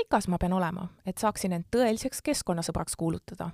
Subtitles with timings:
[0.00, 3.50] rikas ma pean olema, et saaksin end tõeliseks keskkonnasõbraks kuulutada?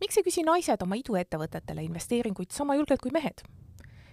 [0.00, 3.42] miks ei küsi naised oma iduettevõtetele investeeringuid sama julgelt kui mehed?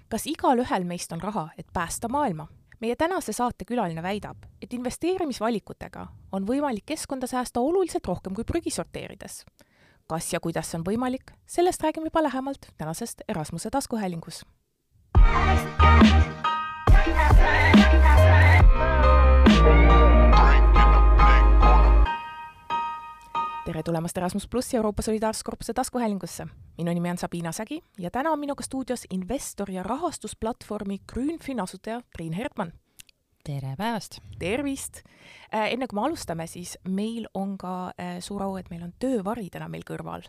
[0.10, 2.48] kas igalühel meist on raha, et päästa maailma?
[2.80, 8.70] meie tänase saate külaline väidab, et investeerimisvalikutega on võimalik keskkonda säästa oluliselt rohkem kui prügi
[8.70, 9.46] sorteerides.
[10.08, 14.46] kas ja kuidas see on võimalik, sellest räägime juba lähemalt tänasest Erasmuse taskuhäälingus
[23.66, 26.48] tere tulemast Erasmus plussi Euroopa Solidaarsuskorpuse taskuhäälingusse.
[26.78, 32.02] minu nimi on Sabina Sägi ja täna on minuga stuudios investor ja rahastusplatvormi Grünfin asutaja
[32.18, 32.72] Triin Hertmann.
[33.44, 34.20] tere päevast!
[34.40, 34.98] tervist!
[35.56, 38.94] Äh, enne kui me alustame, siis meil on ka äh, suur au, et meil on
[39.00, 40.22] töövari täna meil kõrval.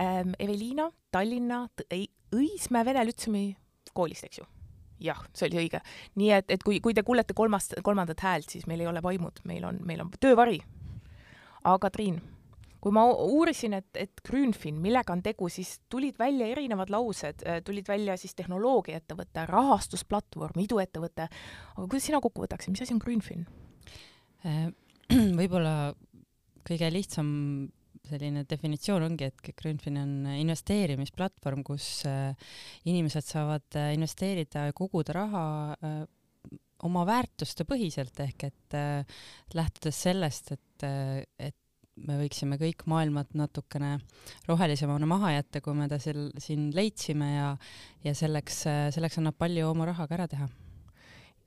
[0.00, 1.68] Ähm, Eveliina Tallinna
[2.36, 3.56] Õismäe Vene Lütseumi
[3.94, 4.44] koolist, eks ju?
[5.00, 5.80] jah, see oli õige.
[6.14, 9.44] nii et, et kui, kui te kuulete kolmast, kolmandat häält, siis meil ei ole vaimud,
[9.44, 10.62] meil on, meil on töövari.
[11.64, 12.22] aga Triin
[12.80, 17.60] kui ma uurisin, et, et Grünfin, millega on tegu, siis tulid välja erinevad laused, äh,
[17.64, 21.28] tulid välja siis tehnoloogiaettevõte, rahastusplatvorm, iduettevõte,
[21.76, 23.44] aga kuidas sina kokku võtaksid, mis asi on Grünfin?
[24.48, 24.70] Äh,
[25.40, 25.92] võib-olla
[26.66, 27.28] kõige lihtsam
[28.10, 32.32] selline definitsioon ongi, et Grünfin on investeerimisplatvorm, kus äh,
[32.88, 35.44] inimesed saavad investeerida ja koguda raha
[36.88, 38.76] oma väärtuste põhiselt ehk et
[39.52, 40.86] lähtudes sellest, et,
[41.36, 41.58] et
[42.06, 43.98] me võiksime kõik maailmat natukene
[44.48, 47.52] rohelisemana maha jätta, kui me ta seal siin leidsime ja,
[48.06, 48.64] ja selleks,
[48.96, 50.50] selleks annab palju oma rahaga ära teha.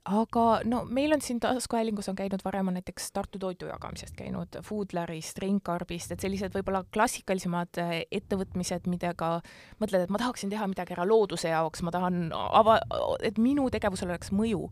[0.04, 4.58] Aga no meil on siin taskuhäälingus on käinud varem on näiteks Tartu toidu jagamisest käinud,
[4.66, 9.38] Foodlarist, Ringkarbist, et sellised võib-olla klassikalisemad eh, ettevõtmised, millega
[9.80, 12.82] mõtled, et ma tahaksin teha midagi ära looduse jaoks, ma tahan ava-,
[13.24, 14.68] et minu tegevusel oleks mõju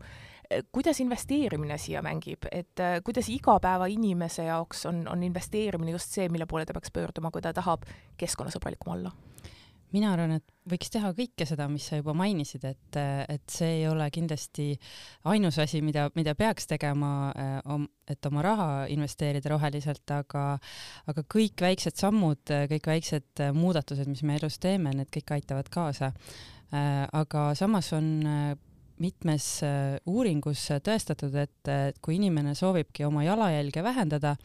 [0.71, 6.47] kuidas investeerimine siia mängib, et äh, kuidas igapäevainimese jaoks on, on investeerimine just see, mille
[6.49, 7.87] poole ta peaks pöörduma, kui ta tahab
[8.17, 9.13] keskkonnasõbralikum olla?
[9.93, 12.97] mina arvan, et võiks teha kõike seda, mis sa juba mainisid, et,
[13.29, 14.71] et see ei ole kindlasti
[15.29, 20.47] ainus asi, mida, mida peaks tegema, äh, et oma raha investeerida roheliselt, aga,
[21.13, 22.41] aga kõik väiksed sammud,
[22.73, 26.13] kõik väiksed muudatused, mis me elus teeme, need kõik aitavad kaasa.
[26.73, 28.09] Äh, aga samas on
[29.01, 31.71] mitmes äh, uuringus tõestatud, et
[32.01, 34.35] kui inimene soovibki oma jalajälge vähendada,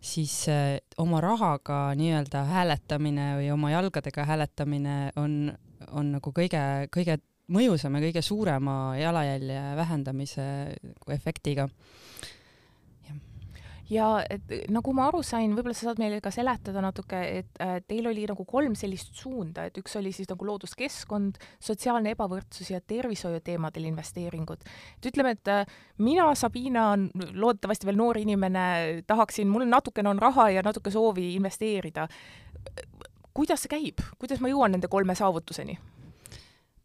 [0.00, 5.52] siis äh, oma rahaga nii-öelda hääletamine või oma jalgadega hääletamine on,
[5.90, 6.62] on nagu kõige,
[6.94, 7.18] kõige
[7.50, 10.44] mõjusam ja kõige suurema jalajälje vähendamise
[11.10, 11.68] efektiga
[13.90, 17.78] ja et nagu ma aru sain, võib-olla sa saad meile ka seletada natuke, et äh,
[17.86, 22.80] teil oli nagu kolm sellist suunda, et üks oli siis nagu looduskeskkond, sotsiaalne ebavõrdsus ja
[22.80, 24.62] tervishoiuteemadel investeeringud.
[24.98, 26.92] et ütleme, et äh, mina, Sabina,
[27.34, 32.08] loodetavasti veel noor inimene, tahaksin, mul natukene on raha ja natuke soovi investeerida.
[33.34, 35.78] kuidas see käib, kuidas ma jõuan nende kolme saavutuseni?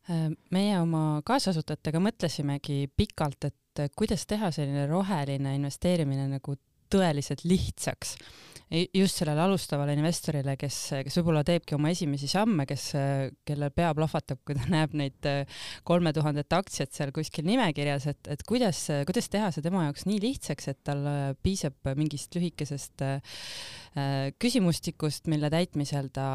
[0.09, 6.55] Äh, meie oma kaasasutajatega mõtlesimegi pikalt, et kuidas teha selline roheline investeerimine nagu
[6.91, 8.15] tõeliselt lihtsaks.
[8.65, 12.87] Just sellele alustavale investorile, kes, kes võib-olla teebki oma esimesi samme, kes,
[13.45, 15.29] kellel pea plahvatab, kui ta näeb neid
[15.85, 20.17] kolme tuhandet aktsiat seal kuskil nimekirjas, et, et kuidas, kuidas teha see tema jaoks nii
[20.23, 21.05] lihtsaks, et tal
[21.45, 23.39] piisab mingist lühikesest äh,
[24.41, 26.27] küsimustikust, mille täitmisel ta,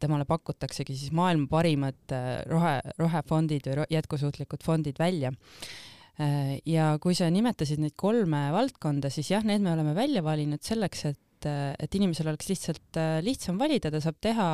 [0.00, 2.16] temale pakutaksegi siis maailma parimad
[2.48, 5.36] rohe, rohefondid või jätkusuutlikud fondid välja.
[5.36, 10.62] Äh, ja kui sa nimetasid neid kolme valdkonda, siis jah, need me oleme välja valinud
[10.62, 14.48] selleks, et äh, et inimesel oleks lihtsalt äh, lihtsam valida, ta saab teha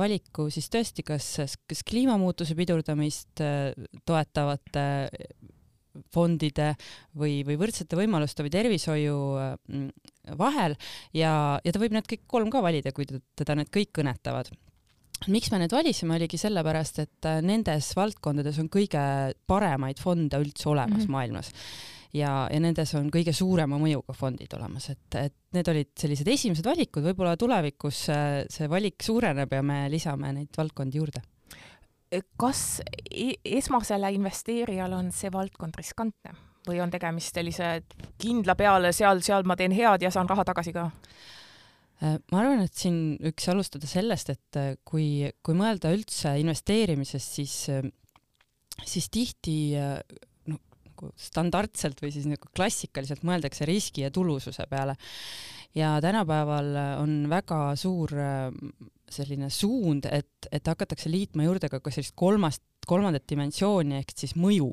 [0.00, 1.28] valiku siis tõesti kas,
[1.68, 3.44] kas kliimamuutuse pidurdamist
[4.08, 4.86] toetavate
[6.14, 6.72] fondide
[7.18, 9.16] või, või võrdsete võimaluste või tervishoiu
[10.38, 10.76] vahel.
[11.12, 11.32] Ja,
[11.64, 14.52] ja ta võib need kõik kolm ka valida, kui teda need kõik kõnetavad
[15.28, 19.00] miks me need valisime, oligi sellepärast, et äh, nendes valdkondades on kõige
[19.46, 21.16] paremaid fonde üldse olemas mm -hmm.
[21.16, 21.52] maailmas
[22.14, 26.66] ja, ja nendes on kõige suurema mõjuga fondid olemas, et, et need olid sellised esimesed
[26.66, 31.22] valikud, võib-olla tulevikus äh, see valik suureneb ja me lisame neid valdkondi juurde.
[32.36, 32.80] kas
[33.10, 36.34] e-, esmasele investeerijale on see valdkond riskantne
[36.66, 37.82] või on tegemist sellise
[38.20, 40.90] kindla peale, seal, seal ma teen head ja saan raha tagasi ka?
[42.00, 47.34] Äh, ma arvan, et siin võiks alustada sellest, et äh, kui, kui mõelda üldse investeerimisest,
[47.36, 47.84] siis, äh,
[48.88, 54.96] siis tihti noh, nagu standardselt või siis nagu klassikaliselt mõeldakse riski ja tulususe peale.
[55.76, 58.10] ja tänapäeval on väga suur
[59.10, 64.72] selline suund, et, et hakatakse liitma juurde ka sellist kolmast, kolmandat dimensiooni ehk siis mõju.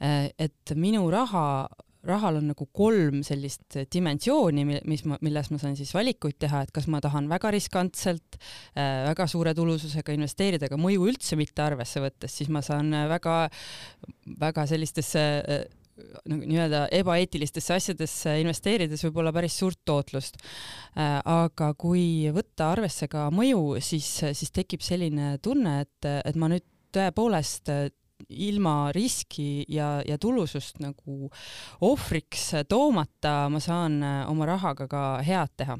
[0.00, 1.68] et minu raha
[2.08, 6.72] rahal on nagu kolm sellist dimensiooni, mis ma, milles ma saan siis valikuid teha, et
[6.74, 12.02] kas ma tahan väga riskantselt äh,, väga suure tulususega investeerida, aga mõju üldse mitte arvesse
[12.02, 13.36] võttes, siis ma saan väga,
[14.40, 15.62] väga sellistesse äh,
[16.30, 20.40] nagu nii-öelda ebaeetilistesse asjadesse investeerides võib-olla päris suurt tootlust.
[20.96, 26.48] Äh, aga kui võtta arvesse ka mõju, siis, siis tekib selline tunne, et, et ma
[26.52, 26.64] nüüd
[26.94, 27.70] tõepoolest
[28.30, 31.30] ilma riski ja, ja tulusust nagu
[31.86, 35.78] ohvriks toomata ma saan oma rahaga ka head teha.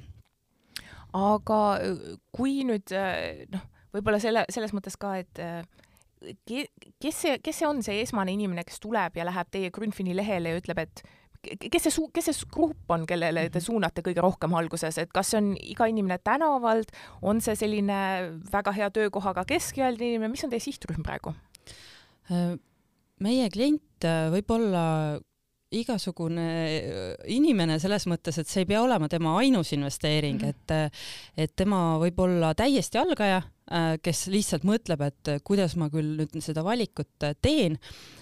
[1.17, 1.61] aga
[2.35, 2.95] kui nüüd
[3.55, 5.41] noh, võib-olla selle, selles mõttes ka, et
[6.21, 10.53] kes see, kes see on see esmane inimene, kes tuleb ja läheb teie Grünfini lehele
[10.53, 11.03] ja ütleb, et
[11.41, 13.67] kes see, kes see grupp on, kellele te mhm.
[13.67, 16.93] suunate kõige rohkem alguses, et kas see on iga inimene tänavalt,
[17.23, 18.01] on see selline
[18.53, 21.35] väga hea töökohaga keskealine inimene, mis on teie sihtrühm praegu?
[22.31, 22.55] Äh,
[23.21, 24.85] meie klient äh, võib olla
[25.75, 27.01] igasugune äh,
[27.35, 30.55] inimene selles mõttes, et see ei pea olema tema ainus investeering -hmm.
[30.55, 30.95] et,
[31.37, 33.43] et tema võib olla täiesti algaja,
[34.03, 37.79] kes lihtsalt mõtleb, et kuidas ma küll nüüd seda valikut teen.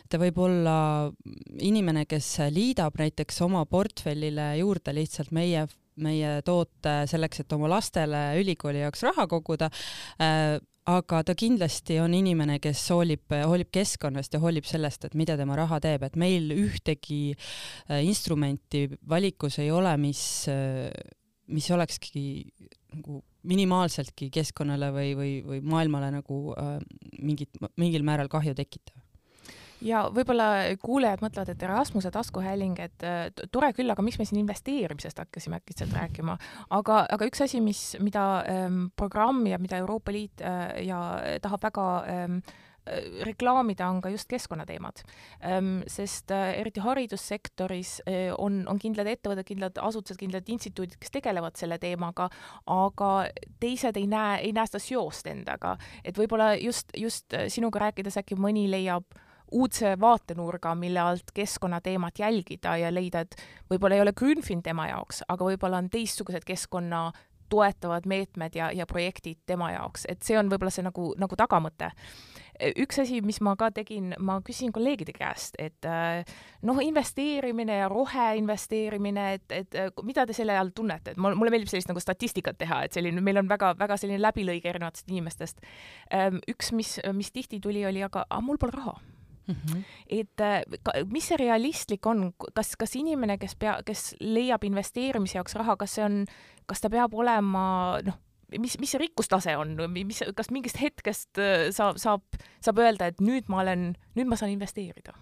[0.08, 1.08] ta võib olla
[1.58, 5.66] inimene, kes liidab näiteks oma portfellile juurde lihtsalt meie
[5.96, 9.70] meie toote selleks, et oma lastele ülikooli jaoks raha koguda
[10.88, 15.56] aga ta kindlasti on inimene, kes hoolib, hoolib keskkonnast ja hoolib sellest, et mida tema
[15.58, 20.88] raha teeb, et meil ühtegi äh, instrumenti valikus ei ole, mis, äh,
[21.52, 22.23] mis olekski
[22.94, 26.79] nagu minimaalseltki keskkonnale või, või, või maailmale nagu äh,
[27.20, 28.97] mingit, mingil määral kahju tekitav
[29.84, 30.48] ja võib-olla
[30.82, 35.60] kuulajad mõtlevad, et Erasmuse taskuhääling, et äh, tore küll, aga miks me siin investeerimisest hakkasime
[35.60, 36.38] äkitselt rääkima,
[36.75, 41.02] aga, aga üks asi, mis, mida ähm, programm ja mida Euroopa Liit äh, ja
[41.42, 42.40] tahab väga ähm,
[42.88, 45.04] äh, reklaamida, on ka just keskkonnateemad
[45.44, 45.82] ähm,.
[45.86, 48.00] sest äh, eriti haridussektoris
[48.38, 52.28] on, on kindlad ettevõtted, kindlad asutused, kindlad instituudid, kes tegelevad selle teemaga,
[52.66, 53.12] aga
[53.60, 55.76] teised ei näe, ei näe seda seost endaga.
[56.04, 59.06] et võib-olla just, just sinuga rääkides äkki mõni leiab
[59.52, 63.36] uudse vaatenurga, mille alt keskkonnateemat jälgida ja leida, et
[63.70, 67.08] võib-olla ei ole Grünfin tema jaoks, aga võib-olla on teistsugused keskkonna
[67.48, 71.90] toetavad meetmed ja, ja projektid tema jaoks, et see on võib-olla see nagu, nagu tagamõte.
[72.82, 75.86] üks asi, mis ma ka tegin, ma küsisin kolleegide käest, et
[76.66, 81.88] noh, investeerimine ja roheinvesteerimine, et, et mida te selle all tunnete, et mulle meeldib sellist
[81.88, 85.62] nagu statistikat teha, et selline, meil on väga-väga selline läbilõige erinevatest inimestest.
[86.50, 88.98] üks, mis, mis tihti tuli, oli aga, aga mul pole raha
[89.48, 89.84] Mm -hmm.
[90.08, 90.62] et äh,
[91.08, 95.94] mis see realistlik on, kas, kas inimene, kes pea, kes leiab investeerimise jaoks raha, kas
[95.94, 96.26] see on,
[96.66, 98.18] kas ta peab olema noh,
[98.58, 102.22] mis, mis see rikkustase on, mis, kas mingist hetkest äh, saab, saab,
[102.60, 105.16] saab öelda, et nüüd ma olen, nüüd ma saan investeerida?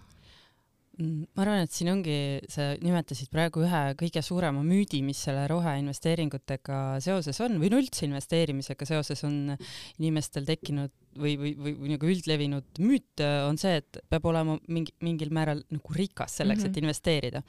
[0.97, 2.13] Mm, ma arvan, et siin ongi,
[2.49, 8.07] sa nimetasid praegu ühe kõige suurema müüdi, mis selle roheinvesteeringutega seoses on või no üldse
[8.07, 9.53] investeerimisega seoses on
[9.99, 10.89] inimestel tekkinud
[11.21, 15.61] või, või, või, või nagu üldlevinud müüt on see, et peab olema mingi, mingil määral
[15.69, 16.73] nagu rikas selleks mm, -hmm.
[16.73, 16.89] et mhm.
[16.89, 17.43] investeerida.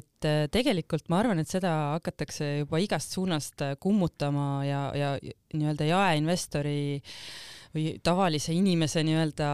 [0.00, 5.16] et äh, tegelikult ma arvan, et seda hakatakse juba igast suunast kummutama ja, ja
[5.54, 6.98] nii-öelda jaeinvestori
[7.76, 9.52] või tavalise inimese nii-öelda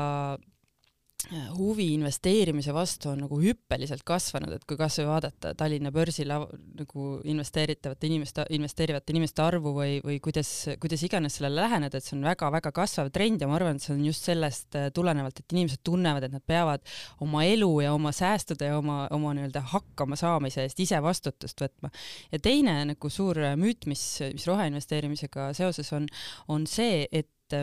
[1.59, 8.07] huvi investeerimise vastu on nagu hüppeliselt kasvanud, et kui kasvõi vaadata Tallinna börsil nagu investeeritavate
[8.07, 12.73] inimeste, investeerivate inimeste arvu või, või kuidas, kuidas iganes sellele läheneda, et see on väga-väga
[12.77, 16.29] kasvav trend ja ma arvan, et see on just sellest äh, tulenevalt, et inimesed tunnevad,
[16.29, 16.87] et nad peavad
[17.25, 21.91] oma elu ja oma säästude ja oma, oma nii-öelda hakkamasaamise eest ise vastutust võtma.
[22.33, 26.07] ja teine nagu suur müüt, mis, mis roheinvesteerimisega seoses on,
[26.49, 27.59] on see, et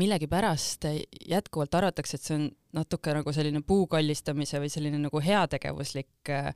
[0.00, 0.88] millegipärast
[1.30, 6.50] jätkuvalt arvatakse, et see on natuke nagu selline puu kallistamise või selline nagu heategevuslik äh,,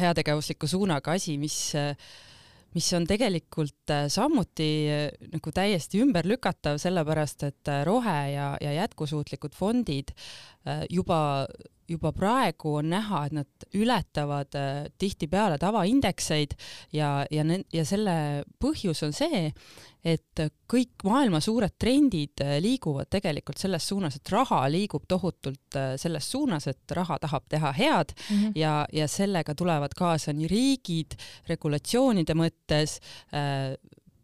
[0.00, 1.70] heategevusliku suunaga asi, mis
[2.74, 9.56] mis on tegelikult äh, samuti äh, nagu täiesti ümberlükatav, sellepärast et rohe- ja, ja jätkusuutlikud
[9.58, 10.14] fondid
[10.90, 11.46] juba
[11.90, 16.56] juba praegu on näha, et nad ületavad äh, tihtipeale tavaindekseid
[16.96, 18.16] ja, ja, ja selle
[18.62, 19.48] põhjus on see,
[20.06, 25.92] et kõik maailma suured trendid äh, liiguvad tegelikult selles suunas, et raha liigub tohutult äh,
[26.00, 28.52] selles suunas, et raha tahab teha head mm -hmm.
[28.54, 31.18] ja, ja sellega tulevad kaasa nii riigid
[31.48, 33.00] regulatsioonide mõttes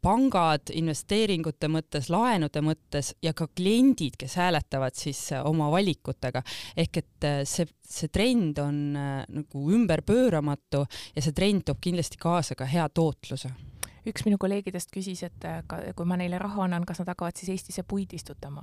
[0.07, 6.43] pangad investeeringute mõttes, laenude mõttes ja ka kliendid, kes hääletavad siis äh, oma valikutega.
[6.77, 10.85] ehk et äh, see, see trend on äh, nagu ümberpööramatu
[11.17, 13.51] ja see trend toob kindlasti kaasa ka hea tootluse
[14.07, 17.51] üks minu kolleegidest küsis, et ka, kui ma neile raha annan, kas nad hakkavad siis
[17.57, 18.63] Eestisse puid istutama.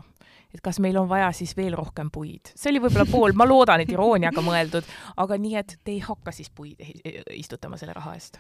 [0.53, 2.53] et kas meil on vaja siis veel rohkem puid.
[2.55, 6.31] see oli võib-olla pool, ma loodan, et irooniaga mõeldud, aga nii, et te ei hakka
[6.31, 6.79] siis puid
[7.35, 8.39] istutama selle raha eest?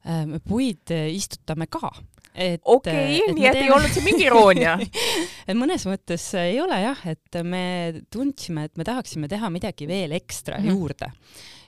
[0.00, 1.90] Me puid istutame ka.
[2.32, 3.66] okei okay,, nii et teeme...
[3.66, 4.76] ei olnud see mingi iroonia
[5.48, 7.64] et mõnes mõttes ei ole jah, et me
[8.08, 10.78] tundsime, et me tahaksime teha midagi veel ekstra mm -hmm.
[10.78, 11.10] juurde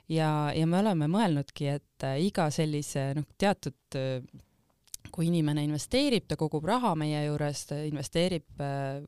[0.09, 3.99] ja, ja me oleme mõelnudki, et iga sellise noh, teatud
[5.13, 9.03] kui inimene investeerib, ta kogub raha meie juures, ta investeerib äh,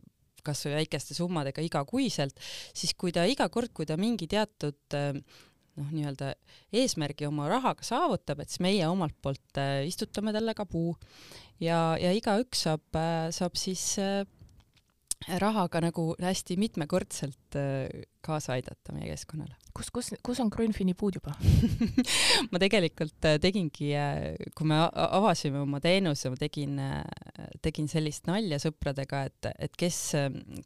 [0.45, 2.37] kas või väikeste summadega igakuiselt,
[2.77, 4.97] siis kui ta iga kord, kui ta mingi teatud
[5.81, 6.33] noh, nii-öelda
[6.75, 10.95] eesmärgi oma rahaga saavutab, et siis meie omalt poolt äh, istutame talle ka puu.
[11.63, 12.99] Ja, ja igaüks saab,
[13.35, 13.95] saab siis
[15.41, 17.57] rahaga nagu hästi mitmekordselt
[18.27, 21.35] kaasa aidata meie keskkonnale kus, kus, kus on Grünfini puud juba
[22.53, 28.29] ma tegelikult äh, tegingi, äh, kui me avasime oma teenuse, ma tegin, äh, tegin sellist
[28.31, 29.99] nalja sõpradega, et, et kes,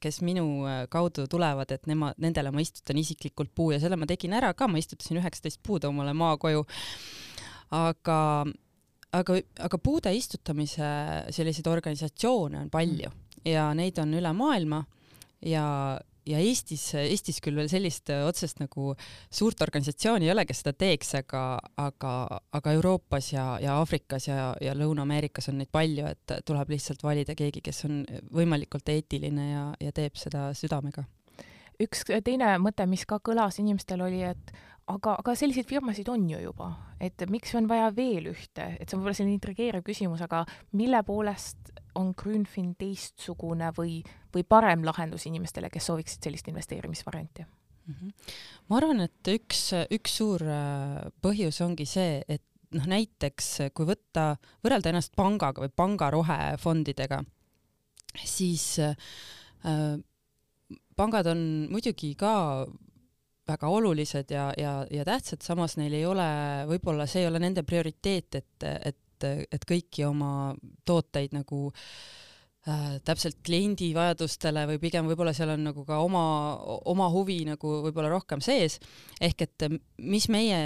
[0.02, 0.46] kes minu
[0.92, 4.68] kaudu tulevad, et nema, nendele ma istutan isiklikult puu ja selle ma tegin ära ka,
[4.68, 6.66] ma istutasin üheksateist puud omale maakoju.
[7.76, 8.18] aga,
[9.16, 10.92] aga, aga puude istutamise
[11.34, 13.48] selliseid organisatsioone on palju mm.
[13.48, 14.84] ja neid on üle maailma
[15.44, 15.64] ja
[16.28, 18.92] ja Eestis, Eestis küll veel sellist äh, otsest nagu
[19.30, 21.42] suurt organisatsiooni ei ole, kes seda teeks, aga,
[21.80, 22.14] aga,
[22.58, 27.36] aga Euroopas ja, ja Aafrikas ja, ja Lõuna-Ameerikas on neid palju, et tuleb lihtsalt valida
[27.38, 28.02] keegi, kes on
[28.34, 31.06] võimalikult eetiline ja, ja teeb seda südamega.
[31.80, 34.52] üks teine mõte, mis ka kõlas inimestel, oli, et
[34.88, 38.96] aga, aga selliseid firmasid on ju juba, et miks on vaja veel ühte, et see
[38.96, 40.44] on võib-olla selline intrigeeriv küsimus, aga
[40.78, 44.00] mille poolest on Grünfin teistsugune või,
[44.34, 47.94] või parem lahendus inimestele, kes sooviksid sellist investeerimisvarianti mm?
[47.94, 48.34] -hmm.
[48.68, 52.44] ma arvan, et üks, üks suur äh, põhjus ongi see, et
[52.76, 57.22] noh, näiteks kui võtta, võrrelda ennast pangaga või panga rohefondidega,
[58.24, 59.96] siis äh,
[60.96, 61.40] pangad on
[61.72, 62.66] muidugi ka
[63.48, 66.28] väga olulised ja, ja, ja tähtsad, samas neil ei ole,
[66.68, 70.30] võib-olla see ei ole nende prioriteet, et, et, et kõiki oma
[70.88, 76.24] tooteid nagu äh, täpselt kliendi vajadustele või pigem võib-olla seal on nagu ka oma,
[76.92, 78.78] oma huvi nagu võib-olla rohkem sees.
[79.20, 80.60] ehk et mis meie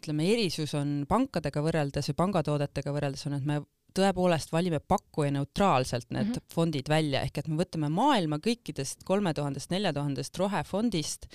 [0.00, 3.60] ütleme, erisus on pankadega võrreldes või pangatoodetega võrreldes on, et me
[3.96, 6.54] tõepoolest valime pakkuja neutraalselt need mm -hmm.
[6.54, 11.26] fondid välja, ehk et me võtame maailma kõikidest kolme tuhandest, nelja tuhandest rohefondist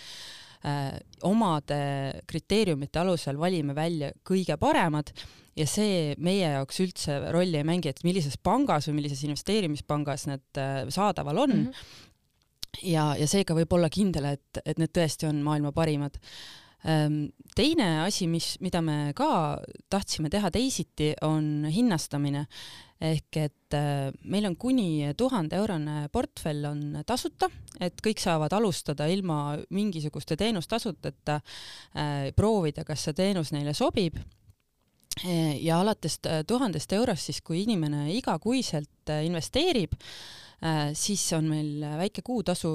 [0.66, 5.12] äh, omade kriteeriumite alusel valime välja kõige paremad
[5.56, 10.60] ja see meie jaoks üldse rolli ei mängi, et millises pangas või millises investeerimispangas need
[10.60, 11.66] äh, saadaval on mm.
[11.66, 12.84] -hmm.
[12.92, 16.20] ja, ja seega võib olla kindel, et, et need tõesti on maailma parimad
[17.56, 19.58] teine asi, mis, mida me ka
[19.89, 22.46] tahtsime teha teisiti, on hinnastamine.
[23.06, 27.50] Ehk et äh, meil on kuni tuhande eurone portfell on tasuta,
[27.84, 34.15] et kõik saavad alustada ilma mingisuguste teenustasudeta äh, proovida, kas see teenus neile sobib.
[35.24, 40.00] E, ja alates tuhandest eurost siis, kui inimene igakuiselt investeerib,
[40.63, 42.72] äh, siis on meil väike kuutasu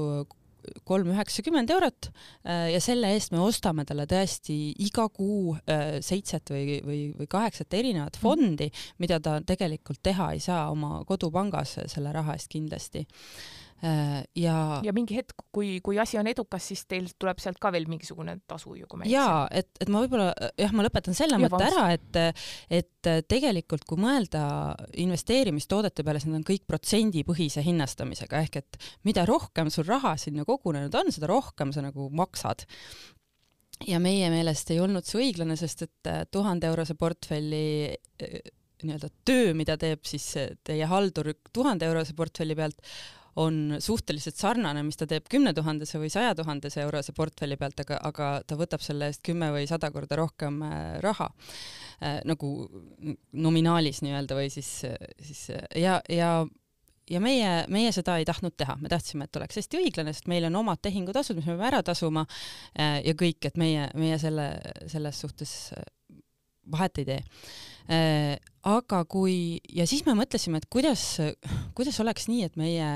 [0.85, 6.52] kolm üheksakümmend eurot äh, ja selle eest me ostame talle tõesti iga kuu äh, seitset
[6.52, 8.23] või, või, või kaheksat erinevat mhm.
[8.23, 13.07] fondi, mida ta tegelikult teha ei saa oma kodupangas selle raha eest kindlasti
[14.37, 17.87] ja ja mingi hetk, kui, kui asi on edukas, siis teil tuleb sealt ka veel
[17.89, 19.17] mingisugune tasu ju, kui ma ei eksi.
[19.17, 22.21] jaa, et, et ma võib-olla jah, ma lõpetan selle mõtte ära, et
[22.81, 24.43] et tegelikult kui mõelda
[25.01, 30.45] investeerimistoodete peale, siis need on kõik protsendipõhise hinnastamisega, ehk et mida rohkem sul raha sinna
[30.49, 32.67] kogunenud on, seda rohkem sa nagu maksad
[33.89, 38.41] ja meie meelest ei olnud see õiglane, sest et tuhande eurose portfelli eh,
[38.85, 40.27] nii-öelda töö, mida teeb siis
[40.65, 42.81] teie haldur tuhande eurose portfelli pealt,
[43.37, 48.01] on suhteliselt sarnane, mis ta teeb kümne tuhandese või saja tuhandese eurose portfelli pealt, aga,
[48.11, 51.31] aga ta võtab selle eest kümme või sada korda rohkem äh, raha.
[52.01, 52.55] Äh, nagu
[53.33, 54.71] nominaalis nii-öelda või siis,
[55.21, 55.47] siis
[55.77, 56.41] ja, ja
[57.11, 60.47] ja meie, meie seda ei tahtnud teha, me tahtsime, et oleks hästi õiglane, sest meil
[60.47, 64.53] on omad tehingutasud, mis me peame ära tasuma äh, ja kõik, et meie, meie selle,
[64.91, 65.55] selles suhtes
[66.71, 67.23] vahet ei tee.
[68.71, 71.03] Aga kui, ja siis me mõtlesime, et kuidas,
[71.75, 72.91] kuidas oleks nii, et meie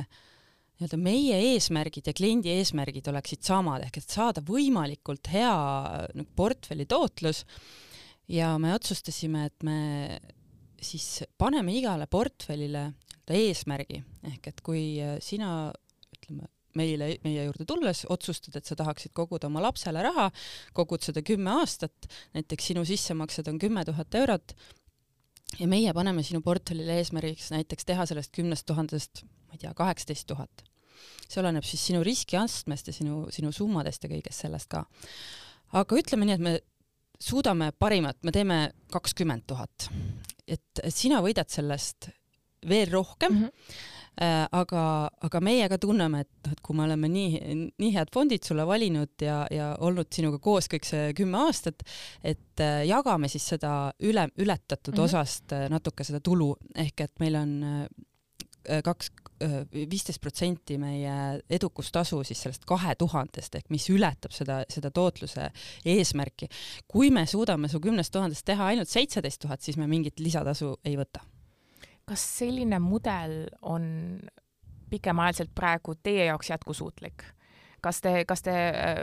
[0.75, 5.55] nii-öelda meie eesmärgid ja kliendi eesmärgid oleksid samad, ehk et saada võimalikult hea
[6.15, 7.45] nagu portfelli tootlus.
[8.33, 9.79] Ja me otsustasime, et me
[10.85, 12.89] siis paneme igale portfellile
[13.31, 14.03] eesmärgi,
[14.33, 14.85] ehk et kui
[15.25, 15.71] sina
[16.17, 20.31] ütleme, meile, meie juurde tulles otsustad, et sa tahaksid koguda oma lapsele raha,
[20.77, 24.57] kogud seda kümme aastat, näiteks sinu sissemaksed on kümme tuhat eurot,
[25.59, 30.27] ja meie paneme sinu portfellile eesmärgiks näiteks teha sellest kümnest tuhandest, ma ei tea, kaheksateist
[30.31, 30.65] tuhat.
[31.29, 34.85] see oleneb siis sinu riskiastmest ja sinu, sinu summadest ja kõigest sellest ka.
[35.73, 36.55] aga ütleme nii, et me
[37.21, 38.59] suudame parimat, me teeme
[38.93, 39.89] kakskümmend tuhat.
[40.47, 42.11] et, et sina võidad sellest
[42.69, 43.43] veel rohkem mm.
[43.45, 48.45] -hmm aga, aga meie ka tunneme, et et kui me oleme nii, nii head fondid
[48.47, 51.85] sulle valinud ja, ja olnud sinuga koos kõik see kümme aastat,
[52.23, 55.05] et äh, jagame siis seda üle, ületatud mm -hmm.
[55.05, 57.55] osast äh, natuke seda tulu, ehk et meil on
[58.85, 59.11] kaks,
[59.91, 65.51] viisteist protsenti meie edukustasu siis sellest kahe tuhandest ehk mis ületab seda, seda tootluse
[65.85, 66.49] eesmärki.
[66.89, 70.97] kui me suudame su kümnest tuhandest teha ainult seitseteist tuhat, siis me mingit lisatasu ei
[70.97, 71.21] võta
[72.09, 73.85] kas selline mudel on
[74.91, 77.25] pikemaajaliselt praegu teie jaoks jätkusuutlik?
[77.85, 78.53] kas te, kas te,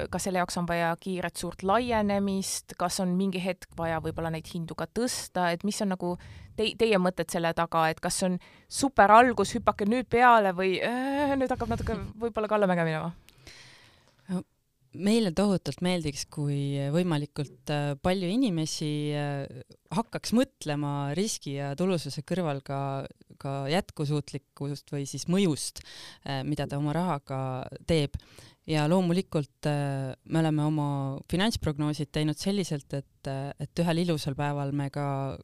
[0.10, 4.48] kas selle jaoks on vaja kiiret suurt laienemist, kas on mingi hetk vaja võib-olla neid
[4.50, 6.16] hindu ka tõsta, et mis on nagu
[6.58, 11.36] te, teie mõtted selle taga, et kas on super algus, hüpake nüüd peale või äh,
[11.38, 13.14] nüüd hakkab natuke võib-olla kallamäge minema?
[14.98, 19.64] Meile tohutult meeldiks, kui võimalikult äh, palju inimesi äh,
[19.96, 22.80] hakkaks mõtlema riski ja tulususe kõrval ka,
[23.42, 25.84] ka jätkusuutlikkust või siis mõjust,
[26.26, 27.42] äh, mida ta oma rahaga
[27.88, 28.20] teeb.
[28.68, 30.88] ja loomulikult me oleme oma
[31.32, 33.30] finantsprognoosid teinud selliselt, et,
[33.60, 35.40] et ühel ilusal päeval me ka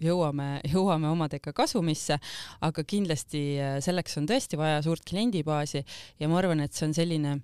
[0.00, 2.16] jõuame, jõuame omadega kasumisse,
[2.64, 3.42] aga kindlasti
[3.84, 5.84] selleks on tõesti vaja suurt kliendibaasi
[6.18, 7.36] ja ma arvan, et see on selline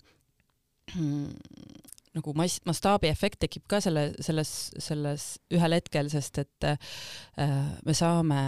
[2.17, 4.51] nagu mass, mastaabiefekt tekib ka selle, selles,
[4.83, 6.77] selles ühel hetkel, sest et äh,
[7.85, 8.43] me saame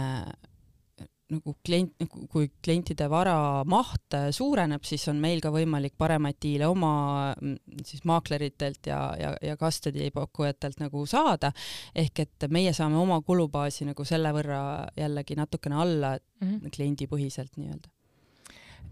[1.27, 6.69] nagu klient, nagu kui klientide vara maht suureneb, siis on meil ka võimalik paremaid diile
[6.71, 7.33] oma
[7.83, 11.51] siis maakleritelt ja, ja, ja custody pakkujatelt nagu saada.
[11.95, 14.61] ehk et meie saame oma kulubaasi nagu selle võrra
[14.95, 16.71] jällegi natukene alla mm -hmm.
[16.75, 17.89] kliendipõhiselt nii-öelda.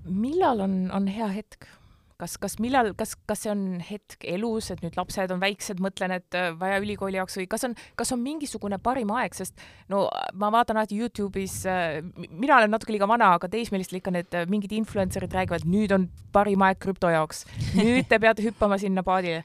[0.10, 1.70] millal on, on hea hetk
[2.19, 6.15] kas, kas millal, kas, kas see on hetk elus, et nüüd lapsed on väiksed, mõtlen,
[6.17, 9.60] et äh, vaja ülikooli jaoks või kas on, kas on mingisugune parim aeg, sest
[9.91, 10.05] no
[10.39, 14.48] ma vaatan alati Youtube'is, äh, mina olen natuke liiga vana, aga teismelistel ikka need äh,
[14.51, 19.44] mingid influencer'id räägivad, nüüd on parim aeg krüpto jaoks, nüüd te peate hüppama sinna paadile.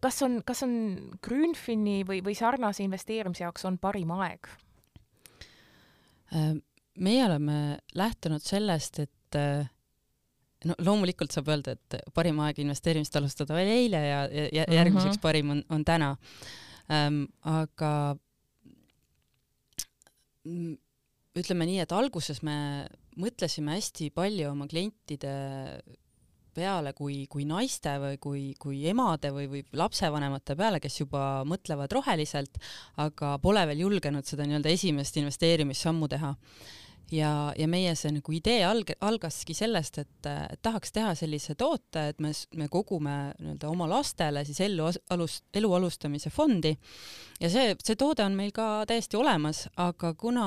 [0.00, 0.74] kas on, kas on
[1.24, 4.52] Grünfini või, või sarnase investeerimise jaoks on parim aeg?
[6.32, 7.56] meie oleme
[7.92, 9.36] lähtunud sellest, et
[10.68, 15.18] no loomulikult saab öelda, et parim aeg investeerimist alustada oli eile ja, ja järgmiseks mm
[15.18, 15.22] -hmm.
[15.22, 16.16] parim on, on täna
[16.90, 17.24] ähm,.
[17.42, 18.16] aga
[20.44, 20.76] mm,
[21.38, 25.32] ütleme nii, et alguses me mõtlesime hästi palju oma klientide
[26.52, 31.92] peale kui, kui naiste või kui, kui emade või, või lapsevanemate peale, kes juba mõtlevad
[31.96, 32.58] roheliselt,
[33.00, 36.34] aga pole veel julgenud seda nii-öelda esimest investeerimissammu teha
[37.12, 40.30] ja, ja meie see nagu idee alg-, algaski sellest, et,
[40.62, 45.72] tahaks teha sellise toote, et me, me kogume nii-öelda oma lastele siis ellu alus, elu
[45.78, 46.74] alustamise fondi
[47.40, 50.46] ja see, see toode on meil ka täiesti olemas, aga kuna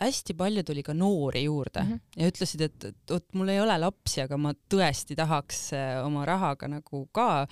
[0.00, 2.00] hästi palju tuli ka noori juurde mm -hmm.
[2.16, 6.24] ja ütlesid, et, et vot mul ei ole lapsi, aga ma tõesti tahaks eh, oma
[6.24, 7.46] rahaga nagu ka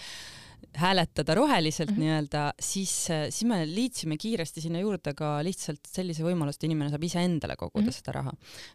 [0.78, 2.00] hääletada roheliselt mm -hmm.
[2.04, 2.92] nii-öelda, siis,
[3.30, 7.84] siis me liitsime kiiresti sinna juurde ka lihtsalt sellise võimaluse, et inimene saab iseendale koguda
[7.84, 7.98] mm -hmm.
[7.98, 8.32] seda raha.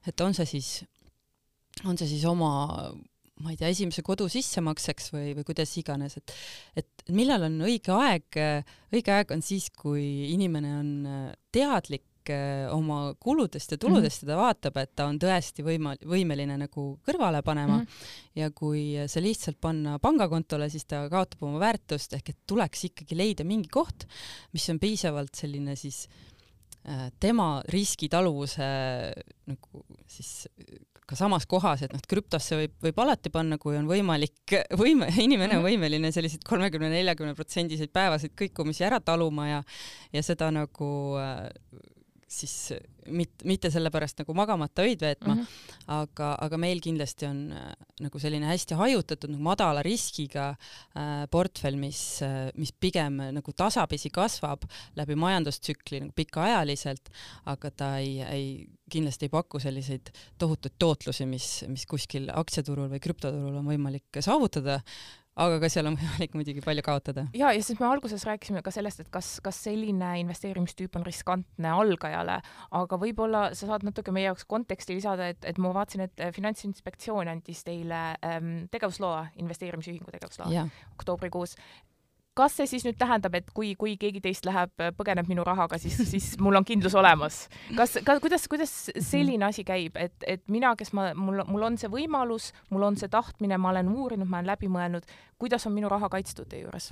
[0.08, 0.86] et on see siis,
[1.86, 2.94] on see siis oma
[3.44, 6.34] ma ei tea, esimese kodu sissemakseks või, või kuidas iganes, et
[6.78, 8.40] et millal on õige aeg,
[8.94, 10.92] õige aeg on siis, kui inimene on
[11.52, 14.32] teadlik Äh, oma kuludest ja tuludest mm -hmm.
[14.32, 17.84] ja ta vaatab, et ta on tõesti võima-, võimeline nagu kõrvale panema mm.
[17.84, 18.40] -hmm.
[18.40, 23.18] ja kui see lihtsalt panna pangakontole, siis ta kaotab oma väärtust, ehk et tuleks ikkagi
[23.18, 24.08] leida mingi koht,
[24.54, 26.08] mis on piisavalt selline siis
[26.88, 28.64] äh, tema riskitaluvuse
[29.46, 30.48] nagu siis
[31.08, 35.58] ka samas kohas, et noh, krüptosse võib, võib alati panna, kui on võimalik, võime, inimene
[35.58, 35.68] on mhm.
[35.68, 39.64] võimeline selliseid kolmekümne, neljakümne protsendiseid päevaseid kõikumisi ära taluma ja,
[40.14, 41.18] ja seda nagu
[42.28, 42.74] siis
[43.12, 45.88] mitte, mitte sellepärast nagu magamata öid veetma mm, -hmm.
[45.96, 51.78] aga, aga meil kindlasti on äh, nagu selline hästi hajutatud nagu madala riskiga äh, portfell,
[51.80, 54.64] mis äh,, mis pigem äh, nagu tasapisi kasvab
[54.96, 57.10] läbi majandustsükli nagu pikaajaliselt,
[57.46, 58.48] aga ta ei, ei
[58.90, 64.82] kindlasti ei paku selliseid tohutuid tootlusi, mis, mis kuskil aktsiaturul või krüptoturul on võimalik saavutada
[65.36, 67.26] aga ka seal on võimalik muidugi palju kaotada.
[67.34, 71.74] ja, ja siis me alguses rääkisime ka sellest, et kas, kas selline investeerimistüüp on riskantne
[71.74, 72.40] algajale,
[72.82, 77.32] aga võib-olla sa saad natuke meie jaoks konteksti lisada, et, et ma vaatasin, et Finantsinspektsioon
[77.32, 81.58] andis teile ähm, tegevusloa, investeerimisühingu tegevusloa oktoobrikuus
[82.38, 85.98] kas see siis nüüd tähendab, et kui, kui keegi teist läheb, põgeneb minu rahaga, siis,
[86.10, 87.44] siis mul on kindlus olemas?
[87.78, 91.78] kas, ka kuidas, kuidas selline asi käib, et, et mina, kes ma, mul, mul on
[91.82, 95.06] see võimalus, mul on see tahtmine, ma olen uurinud, ma olen läbi mõelnud,
[95.42, 96.92] kuidas on minu raha kaitstud teie juures?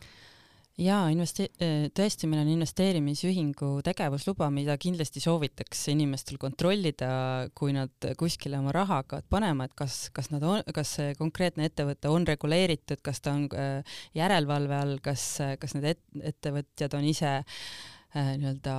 [0.79, 7.09] Jaa, investe-, äh, tõesti, meil on investeerimisühingu tegevusluba, mida kindlasti soovitaks inimestel kontrollida,
[7.57, 11.67] kui nad kuskile oma raha hakkavad panema, et kas, kas nad on, kas see konkreetne
[11.69, 15.27] ettevõte on reguleeritud, kas ta on äh, järelevalve all, kas,
[15.61, 18.77] kas need et, ettevõtjad on ise äh, nii-öelda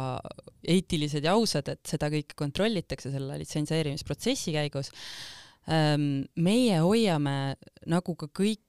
[0.75, 4.93] eetilised ja ausad, et seda kõike kontrollitakse selle litsenseerimisprotsessi käigus.
[5.71, 7.55] Ähm, meie hoiame
[7.87, 8.65] nagu ka kõik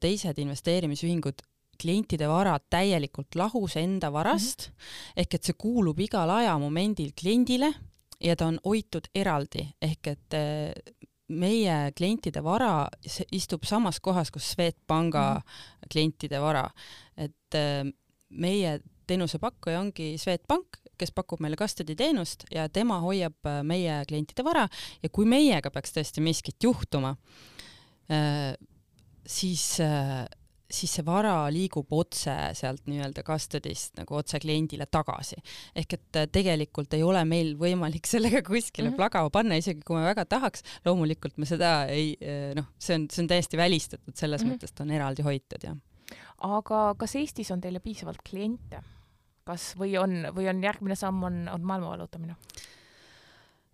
[0.00, 1.42] teised investeerimisühingud
[1.82, 5.12] klientide varad täielikult lahus enda varast mm -hmm.
[5.16, 7.74] ehk et see kuulub igal ajamomendil kliendile
[8.20, 10.96] ja ta on hoitud eraldi ehk et eh,
[11.28, 12.88] meie klientide vara
[13.32, 15.88] istub samas kohas, kus Swedbanka mm -hmm.
[15.92, 16.68] klientide vara,
[17.16, 17.84] et eh,
[18.28, 20.66] meie teenusepakkuja ongi Swedbank,
[20.98, 24.68] kes pakub meile custody teenust ja tema hoiab eh, meie klientide vara
[25.02, 27.16] ja kui meiega peaks tõesti miskit juhtuma,
[29.26, 29.78] siis
[30.68, 35.38] siis see vara liigub otse sealt nii-öelda custody'st nagu otse kliendile tagasi.
[35.74, 38.96] ehk et äh, tegelikult ei ole meil võimalik sellega kuskile mm -hmm.
[38.96, 43.08] plagama panna, isegi kui me väga tahaks, loomulikult me seda ei äh, noh, see on,
[43.10, 44.58] see on täiesti välistatud, selles mm -hmm.
[44.58, 45.76] mõttes ta on eraldi hoitud, jah.
[46.38, 48.82] aga kas Eestis on teile piisavalt kliente?
[49.48, 52.36] kas või on, või on järgmine samm on, on maailma vallutamine?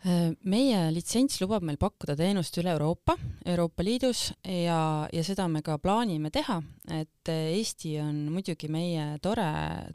[0.05, 3.15] Meie litsents lubab meil pakkuda teenust üle Euroopa,
[3.49, 6.59] Euroopa Liidus ja, ja seda me ka plaanime teha,
[6.93, 9.47] et Eesti on muidugi meie tore,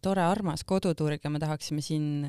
[0.01, 2.25] tore armas koduturg ja me tahaksime siin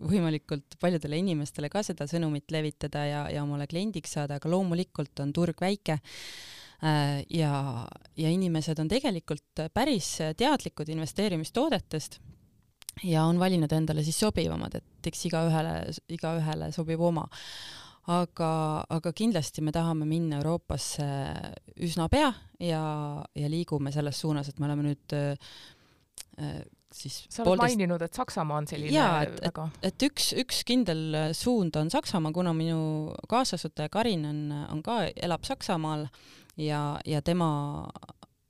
[0.00, 5.36] võimalikult paljudele inimestele ka seda sõnumit levitada ja, ja omale kliendiks saada, aga loomulikult on
[5.36, 6.00] turg väike
[6.80, 7.54] ja,
[8.16, 12.22] ja inimesed on tegelikult päris teadlikud investeerimistoodetest
[13.06, 15.74] ja on valinud endale siis sobivamad, et eks igaühele,
[16.12, 17.26] igaühele sobib oma.
[18.10, 18.50] aga,
[18.90, 21.06] aga kindlasti me tahame minna Euroopasse
[21.84, 22.82] üsna pea ja,
[23.36, 25.52] ja liigume selles suunas, et me oleme nüüd äh,
[26.90, 27.76] siis sa oled poolteist...
[27.76, 31.92] maininud, et Saksamaa on selline jaa, et, väga et, et üks, üks kindel suund on
[31.92, 34.40] Saksamaa, kuna minu kaasasutaja Karin on,
[34.72, 36.08] on ka, elab Saksamaal
[36.58, 37.50] ja, ja tema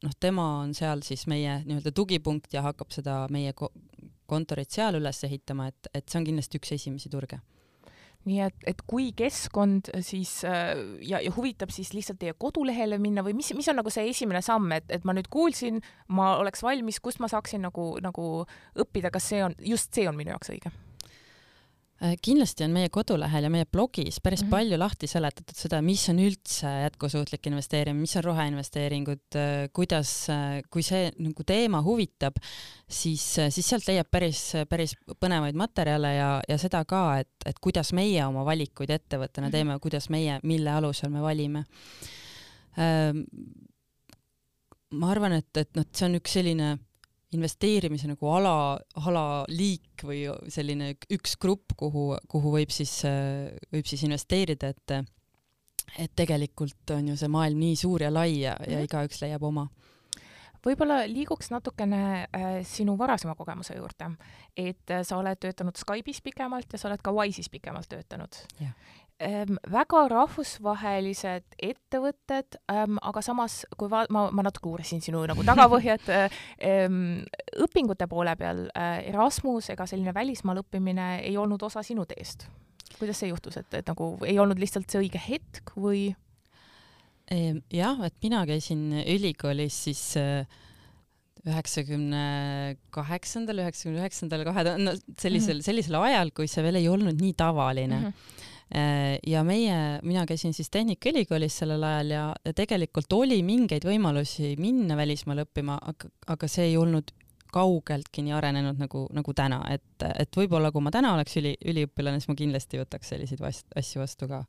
[0.04, 3.52] noh, tema on seal siis meie nii-öelda tugipunkt ja hakkab seda meie
[4.30, 7.40] kontorit seal üles ehitama, et, et see on kindlasti üks esimesi turge
[8.28, 10.74] nii et, et kui keskkond siis äh,
[11.06, 14.42] ja, ja huvitab siis lihtsalt teie kodulehele minna või mis, mis on nagu see esimene
[14.44, 15.80] samm, et, et ma nüüd kuulsin,
[16.12, 18.28] ma oleks valmis, kust ma saaksin nagu, nagu
[18.76, 20.72] õppida, kas see on, just see on minu jaoks õige?
[22.00, 24.50] Äh, kindlasti on meie kodulehel ja meie blogis päris mm -hmm.
[24.50, 30.62] palju lahti seletatud seda, mis on üldse jätkusuutlik investeerimine, mis on roheinvesteeringud, äh, kuidas, äh,
[30.70, 32.40] kui see nagu teema huvitab,
[32.88, 37.92] siis, siis sealt leiab päris, päris põnevaid materjale ja, ja seda ka, et, et kuidas
[37.92, 39.52] meie oma valikuid ettevõttena -hmm.
[39.52, 41.64] teeme, kuidas meie, mille alusel me valime.
[44.90, 46.78] Ma arvan, et, et noh, see on üks selline
[47.36, 48.54] investeerimise nagu ala,
[48.98, 53.00] alaliik või selline üks grupp, kuhu, kuhu võib siis,
[53.70, 55.00] võib siis investeerida, et
[55.98, 58.86] et tegelikult on ju see maailm nii suur ja lai ja, ja mhm.
[58.86, 59.66] igaüks leiab oma.
[60.60, 64.10] Võib-olla liiguks natukene äh, sinu varasema kogemuse juurde,
[64.52, 68.36] et äh, sa oled töötanud Skype'is pikemalt ja sa oled ka Wise'is pikemalt töötanud
[69.24, 75.44] ähm, väga rahvusvahelised ettevõtted ähm,, aga samas, kui va-, ma, ma natuke uurisin sinu nagu
[75.46, 77.20] tagapõhjad ähm,
[77.66, 82.48] õpingute poole peal äh, Erasmus ega selline välismaal õppimine ei olnud osa sinu teest.
[82.98, 86.10] kuidas see juhtus, et, et nagu ei olnud lihtsalt see õige hetk või?
[87.70, 90.48] jah, et mina käisin ülikoolis siis äh,
[91.46, 92.24] üheksakümne
[92.92, 95.66] kaheksandal, üheksakümne üheksandal, kahe tuhande, sellisel, mhm.
[95.68, 98.08] sellisel ajal, kui see veel ei olnud nii tavaline mm.
[98.08, 98.48] -hmm
[99.26, 104.94] ja meie, mina käisin siis Tehnikaülikoolis sellel ajal ja, ja tegelikult oli mingeid võimalusi minna
[104.96, 107.10] välismaale õppima, aga, aga see ei olnud
[107.50, 112.20] kaugeltki nii arenenud nagu, nagu täna, et, et võib-olla kui ma täna oleks üli, üliõpilane,
[112.20, 114.44] siis ma kindlasti võtaks selliseid vast, asju vastu ka.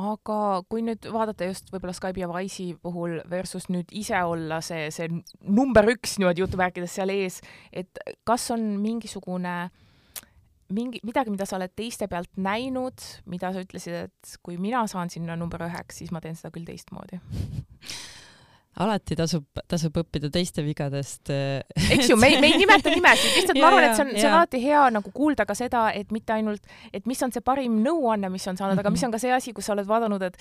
[0.00, 4.88] Aga kui nüüd vaadata just võib-olla Skype'i ja Wise'i puhul versus nüüd ise olla see,
[4.90, 5.06] see
[5.44, 9.83] number üks niimoodi jutumärkides seal ees, et kas on mingisugune äh,
[10.72, 15.12] mingi, midagi, mida sa oled teiste pealt näinud, mida sa ütlesid, et kui mina saan
[15.12, 17.20] sinna number üheks, siis ma teen seda küll teistmoodi?
[18.84, 21.30] alati tasub, tasub õppida teiste vigadest.
[21.30, 21.62] Äh,
[21.94, 24.28] eks ju, me ei, me ei nimeta nimesid, lihtsalt ma arvan, et see on, see
[24.28, 27.82] on alati hea nagu kuulda ka seda, et mitte ainult, et mis on see parim
[27.84, 28.86] nõuanne, mis on saanud mm, -hmm.
[28.86, 29.10] aga mis mhm.
[29.12, 30.40] on ka see asi, kus sa oled vaadanud, et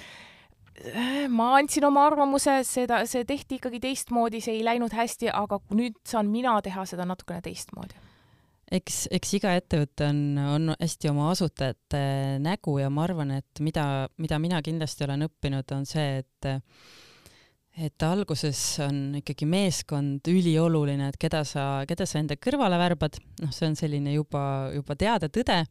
[1.30, 6.00] ma andsin oma arvamuse, seda, see tehti ikkagi teistmoodi, see ei läinud hästi, aga nüüd
[6.08, 7.94] saan mina teha seda natukene teistmoodi
[8.74, 10.20] eks, eks iga ettevõte on,
[10.56, 12.04] on hästi oma asutajate
[12.44, 16.54] nägu ja ma arvan, et mida, mida mina kindlasti olen õppinud, on see, et
[17.74, 23.54] et alguses on ikkagi meeskond ülioluline, et keda sa, keda sa enda kõrvale värbad, noh,
[23.56, 24.44] see on selline juba,
[24.76, 25.64] juba teada tõde.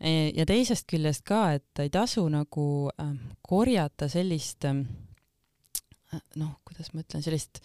[0.00, 3.12] ja teisest küljest ka, et ei tasu nagu äh,
[3.44, 4.80] korjata sellist äh,
[6.40, 7.60] noh, kuidas ma ütlen, sellist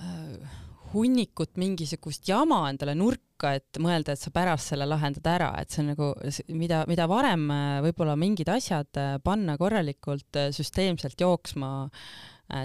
[0.00, 0.58] äh,
[0.94, 5.84] hunnikut mingisugust jama endale nurka, et mõelda, et sa pärast selle lahendad ära, et see
[5.84, 6.10] on nagu,
[6.56, 11.72] mida, mida varem äh, võib-olla mingid asjad äh, panna korralikult äh, süsteemselt jooksma,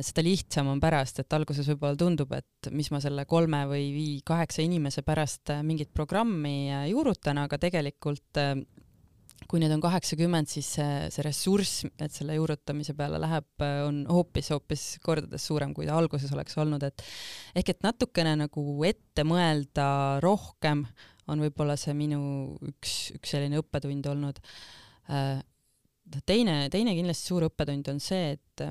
[0.02, 4.16] seda lihtsam on pärast, et alguses võib-olla tundub, et mis ma selle kolme või vii
[4.26, 8.42] kaheksa inimese pärast mingit programmi juurutan, aga tegelikult
[9.50, 13.48] kui neid on kaheksakümmend, siis see, see ressurss, et selle juurutamise peale läheb,
[13.86, 17.04] on hoopis-hoopis kordades suurem, kui ta alguses oleks olnud, et
[17.60, 19.88] ehk et natukene nagu ette mõelda
[20.26, 20.86] rohkem
[21.32, 22.19] on võib-olla see minu
[22.65, 24.41] üks, üks selline õppetund olnud.
[25.13, 25.39] Äh,
[26.26, 28.67] teine, teine kindlasti suur õppetund on see, et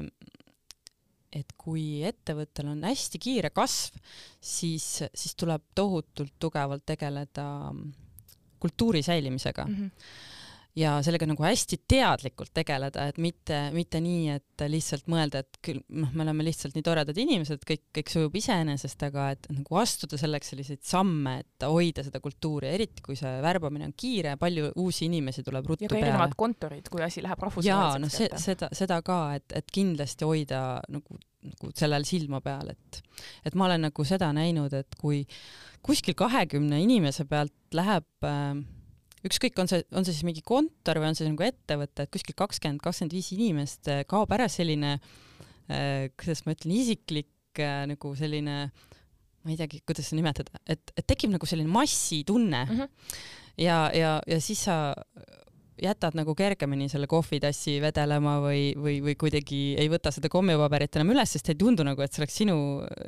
[1.34, 3.96] et kui ettevõttel on hästi kiire kasv,
[4.38, 7.46] siis, siis tuleb tohutult tugevalt tegeleda
[8.62, 9.74] kultuuri säilimisega mm.
[9.74, 10.30] -hmm
[10.78, 15.80] ja sellega nagu hästi teadlikult tegeleda, et mitte, mitte nii, et lihtsalt mõelda, et küll
[15.94, 20.18] noh, me oleme lihtsalt nii toredad inimesed, kõik, kõik sujub iseenesest, aga et nagu astuda
[20.20, 25.06] selleks selliseid samme, et hoida seda kultuuri, eriti kui see värbamine on kiire, palju uusi
[25.06, 26.00] inimesi tuleb ruttu peale.
[26.00, 27.70] ja ka erinevad kontorid, kui asi läheb rahvusvaheliseks.
[27.70, 32.74] jaa, no see, seda, seda ka, et, et kindlasti hoida nagu, nagu sellel silma peal,
[32.74, 33.04] et,
[33.46, 35.22] et ma olen nagu seda näinud, et kui
[35.84, 38.64] kuskil kahekümne inimese pealt läheb äh,
[39.24, 42.36] ükskõik, on see, on see siis mingi kontor või on see nagu ettevõte, et kuskil
[42.38, 48.12] kakskümmend, kakskümmend viis inimest eh, kaob ära selline äh,, kuidas ma ütlen, isiklik äh, nagu
[48.18, 48.58] selline
[49.44, 52.76] ma ei teagi, kuidas seda nimetada, et, et tekib nagu selline massitunne mm.
[52.76, 53.24] -hmm.
[53.60, 54.94] ja, ja, ja siis sa
[55.82, 61.12] jätad nagu kergemini selle kohvitassi vedelema või, või, või kuidagi ei võta seda kommipaberit enam
[61.16, 62.56] üles, sest ei tundu nagu, et see oleks sinu,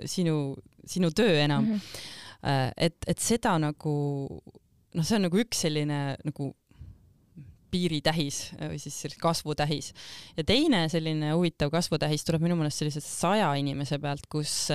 [0.05, 0.37] sinu,
[0.85, 1.73] sinu töö enam mm.
[1.73, 2.73] -hmm.
[2.77, 3.95] et, et seda nagu
[4.97, 6.53] noh, see on nagu üks selline nagu
[7.71, 9.93] piiritähis või siis kasvutähis.
[10.37, 14.69] ja teine selline huvitav kasvutähis tuleb minu meelest sellise saja inimese pealt, kus,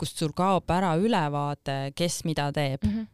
[0.00, 2.96] kust sul kaob ära ülevaade, kes mida teeb mm.
[2.96, 3.12] -hmm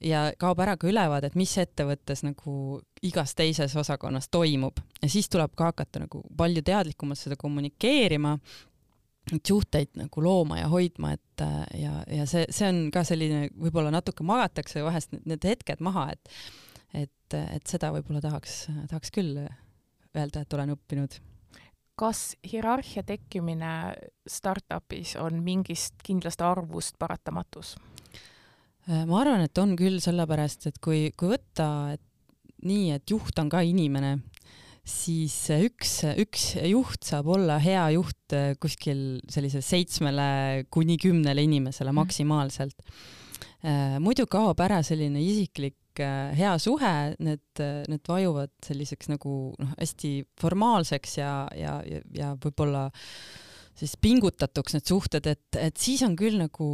[0.00, 2.52] ja kaob ära ka ülevaade, et mis ettevõttes nagu
[3.02, 8.36] igas teises osakonnas toimub ja siis tuleb ka hakata nagu palju teadlikumalt seda kommunikeerima
[9.34, 13.48] neid suhteid nagu looma ja hoidma, et äh, ja, ja see, see on ka selline,
[13.58, 16.34] võib-olla natuke magatakse vahest need, hetked maha, et
[16.90, 21.20] et, et seda võib-olla tahaks, tahaks küll öelda, et olen õppinud.
[22.00, 23.94] kas hierarhia tekkimine
[24.26, 27.76] startupis on mingist kindlast arvust paratamatus?
[28.88, 32.02] Äh, ma arvan, et on küll, sellepärast et kui, kui võtta et
[32.66, 34.16] nii, et juht on ka inimene
[34.90, 41.92] siis üks, üks juht saab olla hea juht äh, kuskil sellise seitsmele kuni kümnele inimesele
[41.92, 42.02] mhm.
[42.02, 42.94] maksimaalselt.
[43.60, 49.76] Äh, muidu kaob ära selline isiklik äh, hea suhe, need, need vajuvad selliseks nagu noh,
[49.78, 52.88] hästi formaalseks ja, ja, ja, ja võib-olla
[53.78, 56.66] siis pingutatuks need suhted, et, et siis on küll nagu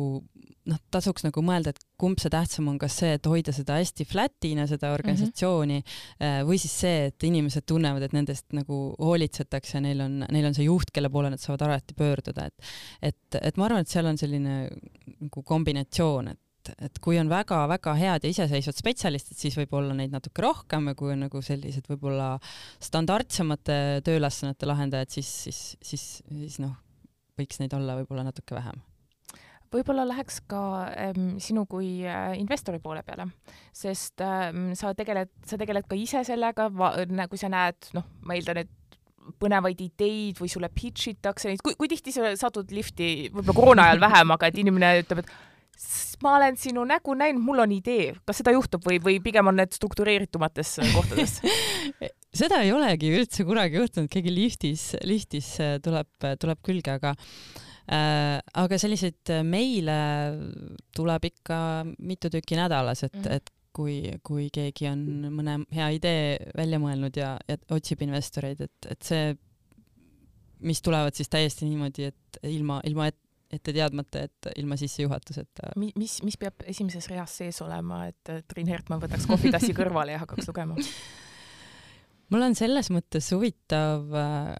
[0.66, 4.06] noh, tasuks nagu mõelda, et kumb see tähtsam on, kas see, et hoida seda hästi
[4.08, 6.48] flat'ina, seda organisatsiooni mm, -hmm.
[6.48, 10.66] või siis see, et inimesed tunnevad, et nendest nagu hoolitsetakse, neil on, neil on see
[10.66, 12.72] juht, kelle poole nad saavad alati pöörduda, et
[13.12, 14.58] et, et ma arvan, et seal on selline
[15.20, 16.42] nagu kombinatsioon, et
[16.82, 20.96] et kui on väga-väga head ja iseseisvad spetsialistid, siis võib olla neid natuke rohkem ja
[20.98, 22.32] kui on nagu sellised võib-olla
[22.82, 26.74] standardsemate tööülesannete lahendajad, siis, siis, siis, siis noh,
[27.38, 28.82] võiks neid olla võib-olla natuke vähem?
[29.74, 30.60] Võib-olla läheks ka
[30.94, 33.26] ähm, sinu kui äh, investori poole peale,
[33.74, 36.68] sest ähm, sa tegeled, sa tegeled ka ise sellega,
[37.26, 39.02] kui sa näed, noh, ma eeldan, et
[39.42, 43.88] põnevaid ideid või sulle pitch itakse neid, kui, kui tihti sa satud lifti, võib-olla koroona
[43.88, 48.14] ajal vähem, aga et inimene ütleb, et ma olen sinu nägu näinud, mul on idee,
[48.28, 51.40] kas seda juhtub või, või pigem on need struktureeritumates kohtades
[52.38, 57.14] seda ei olegi üldse kunagi juhtunud, keegi liftis, liftis tuleb, tuleb külge, aga
[57.86, 59.94] Äh, aga selliseid äh, meile
[60.96, 61.58] tuleb ikka
[62.02, 65.04] mitu tükki nädalas, et mm., et kui, kui keegi on
[65.36, 66.22] mõne hea idee
[66.56, 69.28] välja mõelnud ja, ja otsib investoreid, et, et see,
[70.66, 73.20] mis tulevad siis täiesti niimoodi, et ilma, ilma et,
[73.54, 75.76] ette teadmata, et ilma sissejuhatuseta.
[75.78, 80.50] mis, mis peab esimeses reas sees olema, et Triin Hertmann võtaks kohvitassi kõrvale ja hakkaks
[80.50, 80.80] lugema?
[82.32, 84.56] mul on selles mõttes huvitav äh,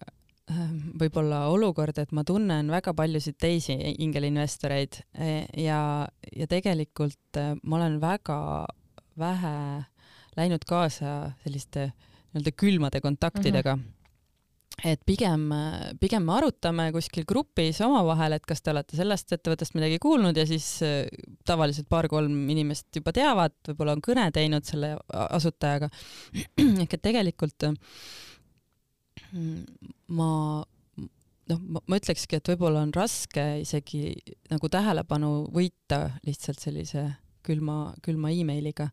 [1.01, 3.75] võib-olla olukord, et ma tunnen väga paljusid teisi
[4.05, 5.81] ingelinvestoreid e, ja,
[6.31, 8.39] ja tegelikult äh, ma olen väga
[9.19, 9.57] vähe
[10.37, 13.81] läinud kaasa selliste nii-öelda külmade kontaktidega mm.
[13.83, 13.96] -hmm
[14.85, 15.47] et pigem,
[16.01, 20.45] pigem me arutame kuskil grupis omavahel, et kas te olete sellest ettevõttest midagi kuulnud ja
[20.49, 21.07] siis äh,
[21.47, 25.89] tavaliselt paar-kolm inimest juba teavad, võib-olla on kõne teinud selle asutajaga.
[26.83, 27.67] ehk et tegelikult
[30.07, 30.31] ma
[31.51, 34.11] noh, ma ütlekski, et võib-olla on raske isegi
[34.51, 37.07] nagu tähelepanu võita lihtsalt sellise
[37.47, 38.89] külma, külma emailiga.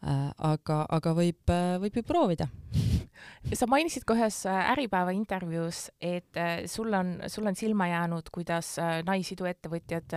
[0.00, 2.46] Aga, aga võib, äh, võib ju proovida.
[3.58, 8.30] sa mainisid ka ühes äh, Äripäeva intervjuus, et äh, sul on, sul on silma jäänud,
[8.32, 10.16] kuidas naisiduettevõtjad,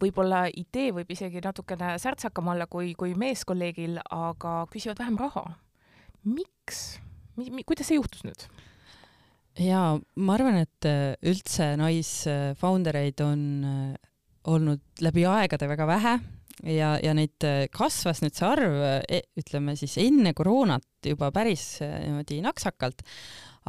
[0.00, 5.44] võib-olla idee võib isegi natukene särtsakam olla kui, kui meeskolleegil, aga küsivad vähem raha.
[6.24, 6.98] miks?
[7.66, 8.48] kuidas see juhtus nüüd?
[9.62, 14.10] jaa, ma arvan, et äh, üldse naisfounder eid on äh,
[14.48, 16.18] olnud läbi aegade väga vähe
[16.66, 21.78] ja, ja neid äh, kasvas nüüd see arv, e, ütleme siis enne koroonat juba päris
[21.82, 23.04] niimoodi naksakalt,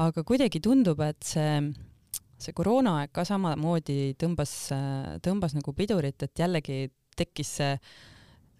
[0.01, 1.59] aga kuidagi tundub, et see,
[2.39, 4.55] see koroonaaeg ka samamoodi tõmbas,
[5.25, 6.87] tõmbas nagu pidurit, et jällegi
[7.19, 7.75] tekkis see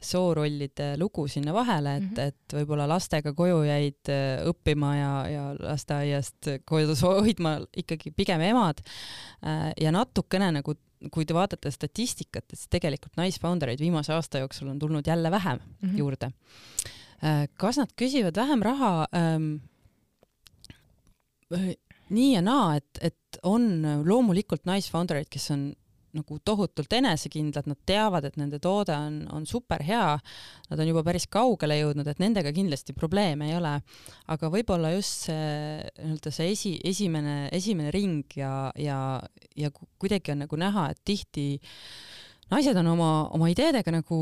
[0.02, 2.28] soorollide lugu sinna vahele, et mm, -hmm.
[2.28, 8.80] et võib-olla lastega koju jäid äh, õppima ja, ja lasteaiast kodus hoidma ikkagi pigem emad.
[9.44, 10.76] Äh, ja natukene nagu,
[11.12, 15.60] kui te vaatate statistikat, et siis tegelikult naisfoundereid viimase aasta jooksul on tulnud jälle vähem
[15.60, 15.98] mm -hmm.
[15.98, 16.32] juurde.
[17.24, 19.56] Äh, kas nad küsivad vähem raha ähm,?
[22.10, 25.74] nii ja naa, et, et on loomulikult naisfoundereid, kes on
[26.17, 30.15] nagu tohutult enesekindlad, nad teavad, et nende toode on, on super hea,
[30.69, 33.76] nad on juba päris kaugele jõudnud, et nendega kindlasti probleeme ei ole.
[34.30, 35.43] aga võib-olla just see
[36.00, 39.19] nii-öelda see esi, esimene, esimene ring ja, ja,
[39.58, 41.52] ja kuidagi on nagu näha, et tihti
[42.50, 44.19] naised on oma, oma ideedega nagu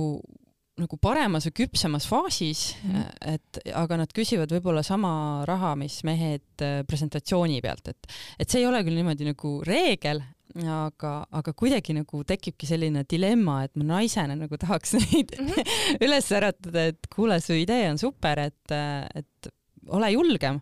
[0.77, 5.11] nagu paremas või küpsemas faasis mm, et aga nad küsivad võib-olla sama
[5.49, 10.21] raha, mis mehed äh, presentatsiooni pealt, et et see ei ole küll niimoodi nagu reegel,
[10.65, 16.01] aga, aga kuidagi nagu tekibki selline dilemma, et ma naisena nagu tahaks neid mm -hmm.
[16.07, 18.71] üles äratada, et kuule, su idee on super, et,
[19.15, 19.51] et
[19.87, 20.61] ole julgem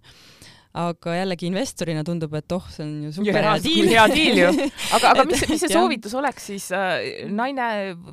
[0.76, 3.90] aga jällegi investorina tundub, et oh, see on ju super hea diil.
[3.94, 4.48] hea diil ju.
[4.98, 7.26] aga, aga mis, mis see soovitus oleks siis äh,?
[7.32, 7.68] naine,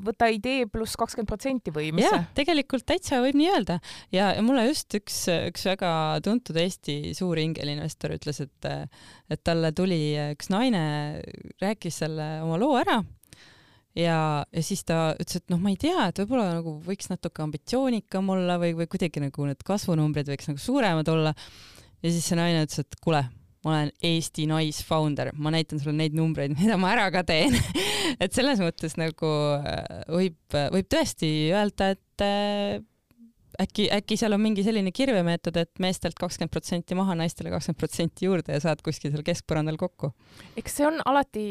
[0.04, 2.28] võta idee pluss kakskümmend protsenti või mis ja, see?
[2.42, 3.78] tegelikult täitsa võib nii öelda
[4.14, 5.92] ja, ja mulle just üks, üks väga
[6.24, 8.70] tuntud Eesti suur ingelinvestor ütles, et,
[9.32, 10.84] et talle tuli üks naine,
[11.62, 13.00] rääkis selle oma loo ära
[13.98, 17.44] ja, ja siis ta ütles, et noh, ma ei tea, et võib-olla nagu võiks natuke
[17.44, 21.34] ambitsioonikam olla või, või kuidagi nagu need kasvunumbrid võiks nagu suuremad olla
[22.02, 23.22] ja siis see naine ütles, et kuule,
[23.62, 27.56] ma olen Eesti naisfounder, ma näitan sulle neid numbreid, mida ma ära ka teen.
[28.20, 30.38] Et selles mõttes nagu äh, võib,
[30.74, 32.80] võib tõesti öelda, et äh,
[33.62, 38.26] äkki, äkki seal on mingi selline kirvemeetod, et meestelt kakskümmend protsenti maha, naistele kakskümmend protsenti
[38.26, 40.12] juurde ja saad kuskil seal keskpõrandal kokku?
[40.58, 41.44] eks see on alati,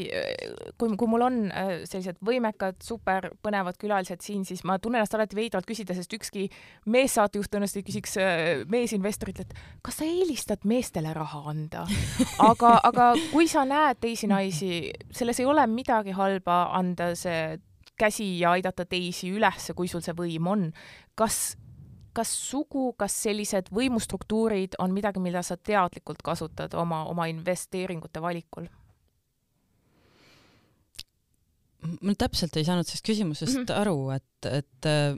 [0.82, 5.16] kui, kui mul on äh, sellised võimekad, super põnevad külalised siin, siis ma tunnen ennast
[5.18, 6.48] alati veidralt küsida, sest ükski
[6.92, 11.88] meessaatejuht tõenäoliselt ei küsiks äh, meesinvestorilt, et kas sa eelistad meestele raha anda.
[12.52, 17.60] aga, aga kui sa näed teisi naisi, selles ei ole midagi halba anda see
[18.02, 20.70] käsi ja aidata teisi üles, kui sul see võim on.
[21.16, 21.58] kas
[22.14, 28.70] kas sugu, kas sellised võimustruktuurid on midagi, mida sa teadlikult kasutad oma, oma investeeringute valikul?
[31.82, 33.80] ma täpselt ei saanud sellest küsimusest mm -hmm.
[33.82, 35.18] aru, et, et äh,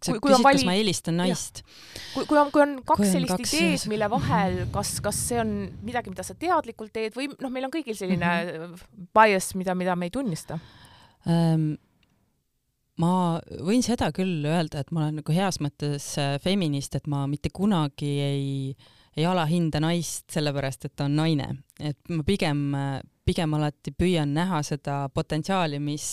[0.00, 0.58] sa kui, küsid, vali...
[0.58, 1.62] kas ma eelistan naist.
[2.14, 3.54] kui, kui on, kui on kaks kui on sellist kaks...
[3.54, 5.52] ideed, mille vahel, kas, kas see on
[5.84, 9.08] midagi, mida sa teadlikult teed või noh, meil on kõigil selline mm -hmm.
[9.20, 10.58] bias, mida, mida me ei tunnista
[11.26, 11.74] um,
[13.02, 13.12] ma
[13.64, 17.50] võin seda küll öelda, et ma olen nagu heas mõttes äh, feminist, et ma mitte
[17.54, 18.50] kunagi ei,
[19.16, 21.48] ei alahinda naist sellepärast, et ta on naine,
[21.80, 22.66] et ma pigem,
[23.26, 26.06] pigem alati püüan näha seda potentsiaali, mis,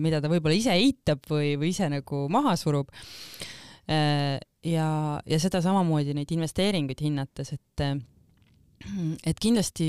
[0.00, 2.90] mida ta võib-olla ise eitab või, või ise nagu maha surub.
[3.84, 4.88] Äh, ja,
[5.28, 7.86] ja seda samamoodi neid investeeringuid hinnates, et
[9.24, 9.86] et kindlasti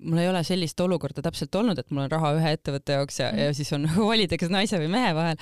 [0.00, 3.30] mul ei ole sellist olukorda täpselt olnud, et mul on raha ühe ettevõtte jaoks ja,
[3.34, 5.40] ja siis on valida, kas naise või mehe vahel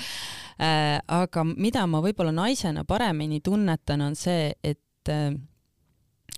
[0.59, 1.01] äh,.
[1.21, 5.35] aga mida ma võib-olla naisena paremini tunnetan, on see, et äh,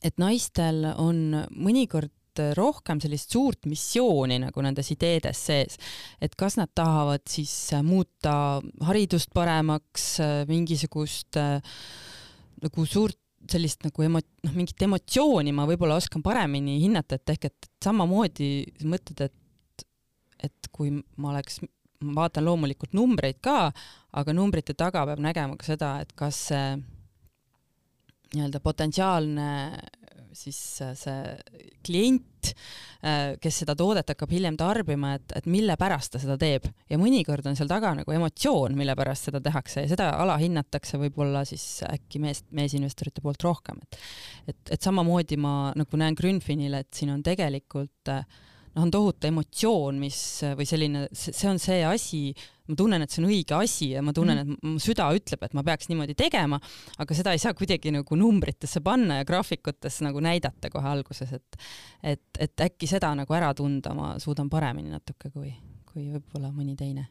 [0.04, 2.12] et naistel on mõnikord
[2.56, 5.78] rohkem sellist suurt missiooni nagu nendes ideedes sees,
[6.20, 7.54] et kas nad tahavad siis
[7.86, 10.18] muuta haridust paremaks,
[10.50, 11.80] mingisugust äh,
[12.62, 13.18] nagu suurt
[13.50, 18.50] sellist nagu emo-, noh, mingit emotsiooni ma võib-olla oskan paremini hinnata, et ehk et samamoodi
[18.88, 19.86] mõtled, et,
[20.48, 21.60] et kui ma oleks,
[22.04, 23.70] ma vaatan loomulikult numbreid ka,
[24.16, 26.76] aga numbrite taga peab nägema ka seda, et kas see
[28.34, 29.48] nii-öelda potentsiaalne
[30.36, 32.52] siis äh, see klient,
[33.02, 36.68] äh, kes seda toodet hakkab hiljem tarbima, et, et mille pärast ta seda teeb.
[36.92, 39.86] Ja mõnikord on seal taga nagu emotsioon, mille pärast seda tehakse.
[39.86, 44.02] Ja seda alahinnatakse võib-olla siis äkki mees, meesinvestorite poolt rohkem, et
[44.46, 48.26] et, et samamoodi ma nagu näen Grünfinil, et siin on tegelikult äh,
[48.76, 50.18] noh, on tohutu emotsioon, mis
[50.56, 52.20] või selline, see on see asi,
[52.68, 54.58] ma tunnen, et see on õige asi ja ma tunnen, mhm.
[54.58, 56.60] et mu süda ütleb, et ma peaks niimoodi tegema,
[57.02, 61.60] aga seda ei saa kuidagi nagu numbritesse panna ja graafikutes nagu näidata kohe alguses, et
[62.06, 65.52] et, et äkki seda nagu ära tunda ma suudan paremini natuke kui,
[65.88, 67.08] kui võib-olla mõni teine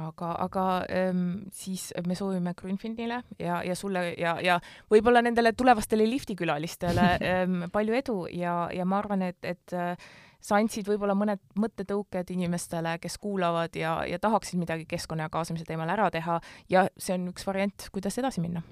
[0.00, 4.58] aga, aga ähm, siis me soovime Grünfindile ja, ja sulle ja, ja
[4.90, 9.76] võib-olla nendele tulevastele liftikülalistele ähm, palju edu ja, ja ma arvan, et, et
[10.40, 15.68] sa andsid võib-olla mõned mõttetõuked inimestele, kes kuulavad ja, ja tahaksid midagi keskkonna ja kaasamise
[15.68, 16.40] teemal ära teha
[16.72, 18.62] ja see on üks variant, kuidas edasi minna.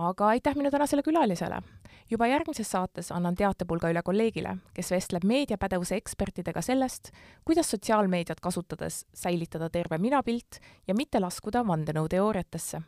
[0.00, 1.62] aga aitäh minu tänasele külalisele.
[2.10, 7.12] juba järgmises saates annan teatepulga üle kolleegile, kes vestleb meediapädevuse ekspertidega sellest,
[7.44, 10.58] kuidas sotsiaalmeediat kasutades säilitada terve minapilt
[10.88, 12.82] ja mitte laskuda vandenõuteooriatesse.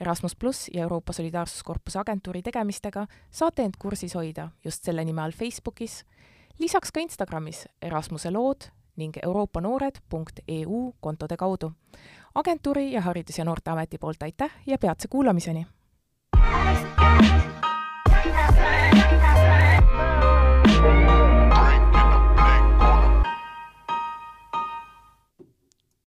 [0.00, 5.32] Erasmus pluss ja Euroopa Solidaarsuskorpuse agentuuri tegemistega saate end kursis hoida just selle nime all
[5.32, 6.04] Facebookis
[6.58, 11.72] lisaks ka Instagramis Erasmuse lood ning euroopanoored.eu kontode kaudu.
[12.34, 15.66] agentuuri ja Haridus- ja Noorteameti poolt aitäh ja peatse kuulamiseni!